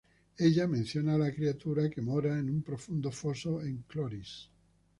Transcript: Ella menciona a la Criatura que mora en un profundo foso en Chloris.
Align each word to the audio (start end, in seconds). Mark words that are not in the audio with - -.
Ella 0.45 0.65
menciona 0.67 1.13
a 1.13 1.19
la 1.19 1.27
Criatura 1.31 1.85
que 1.91 2.01
mora 2.01 2.33
en 2.39 2.49
un 2.49 2.63
profundo 2.63 3.11
foso 3.11 3.61
en 3.61 3.85
Chloris. 3.87 4.35